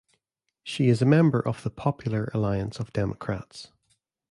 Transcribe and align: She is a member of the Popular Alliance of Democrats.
She 0.63 0.89
is 0.89 1.03
a 1.03 1.05
member 1.05 1.39
of 1.47 1.61
the 1.61 1.69
Popular 1.69 2.31
Alliance 2.33 2.79
of 2.79 2.91
Democrats. 2.91 3.71